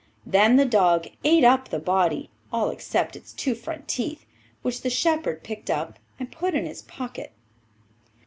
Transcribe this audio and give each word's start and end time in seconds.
Then 0.25 0.55
the 0.55 0.65
dog 0.65 1.05
ate 1.23 1.43
up 1.43 1.69
the 1.69 1.77
body, 1.77 2.31
all 2.51 2.71
except 2.71 3.15
its 3.15 3.33
two 3.33 3.53
front 3.53 3.87
teeth, 3.87 4.25
which 4.63 4.81
the 4.81 4.89
shepherd 4.89 5.43
picked 5.43 5.69
up 5.69 5.99
and 6.19 6.31
put 6.31 6.55
in 6.55 6.65
his 6.65 6.81
pocket. 6.81 7.31